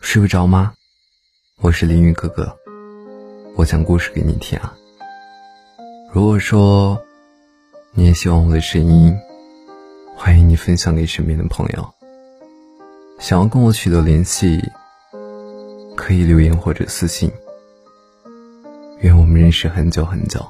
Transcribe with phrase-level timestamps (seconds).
[0.00, 0.72] 睡不着吗？
[1.60, 2.56] 我是林云哥哥，
[3.54, 4.74] 我讲故事给你听啊。
[6.12, 7.00] 如果说
[7.92, 9.16] 你也喜欢我的声音，
[10.16, 11.88] 欢迎你分享给身边的朋友。
[13.20, 14.60] 想要跟我取得联系，
[15.96, 17.30] 可以留言或者私信。
[19.00, 20.44] 愿我们认识很久很久，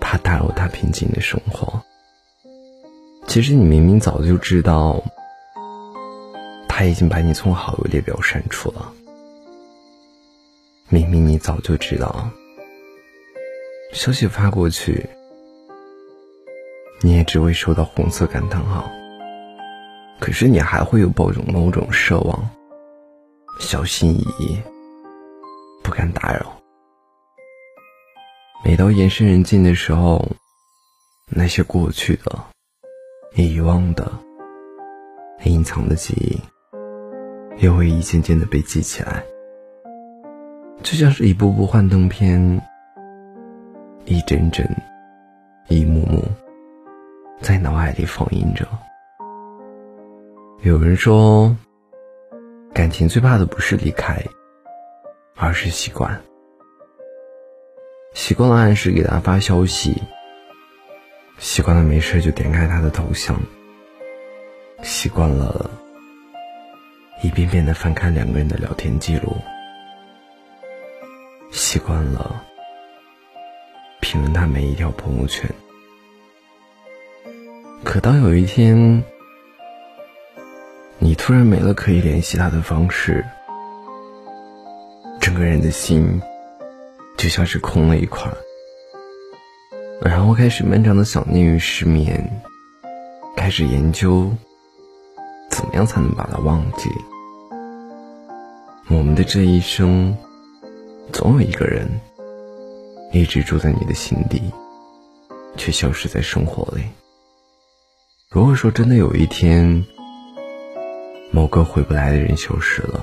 [0.00, 1.82] 怕打扰他平静的生活。
[3.26, 5.02] 其实你明明早就知道。
[6.78, 8.92] 他已经把你从好友列表删除了。
[10.90, 12.28] 明明你早就知道，
[13.94, 15.08] 消息发过去，
[17.00, 18.92] 你也只会收到红色感叹号。
[20.20, 22.46] 可是你还会有抱有某种奢望，
[23.58, 24.60] 小心翼翼，
[25.82, 26.60] 不敢打扰。
[28.62, 30.22] 每到夜深人静的时候，
[31.30, 32.38] 那些过去的、
[33.34, 34.12] 遗忘的、
[35.44, 36.38] 隐藏的记忆。
[37.58, 39.24] 也会一件件的被记起来，
[40.82, 42.60] 就像是一部部幻灯片，
[44.04, 44.68] 一帧帧、
[45.68, 46.22] 一幕幕，
[47.40, 48.68] 在脑海里放映着。
[50.62, 51.54] 有人说，
[52.74, 54.22] 感情最怕的不是离开，
[55.34, 56.20] 而是习惯。
[58.12, 60.02] 习惯了按时给他发消息，
[61.38, 63.34] 习惯了没事就点开他的头像，
[64.82, 65.70] 习惯了。
[67.22, 69.36] 一遍遍的翻看两个人的聊天记录，
[71.50, 72.44] 习惯了
[74.00, 75.48] 评论他每一条朋友圈。
[77.82, 79.02] 可当有一天，
[80.98, 83.24] 你突然没了可以联系他的方式，
[85.18, 86.20] 整个人的心
[87.16, 88.30] 就像是空了一块，
[90.02, 92.42] 然后开始漫长的想念与失眠，
[93.36, 94.30] 开始研究
[95.56, 96.90] 怎么样才能把他忘记。
[98.90, 100.14] 我们的这一生，
[101.14, 101.88] 总有一个人
[103.10, 104.42] 一直住在你的心底，
[105.56, 106.82] 却消失在生活里。
[108.28, 109.82] 如果说真的有一天，
[111.32, 113.02] 某个回不来的人消失了，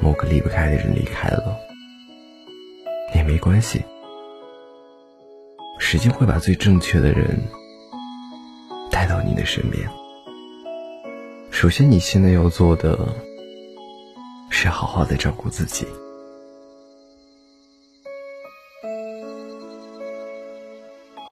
[0.00, 1.54] 某个离不开的人离开了，
[3.14, 3.84] 也没关系，
[5.78, 7.38] 时间会把最正确的人
[8.90, 9.86] 带到你的身边。
[11.54, 12.98] 首先，你现在要做的。
[14.50, 15.86] 是好好的照顾自己。